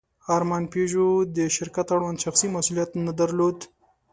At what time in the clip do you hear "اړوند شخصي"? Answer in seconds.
1.95-2.47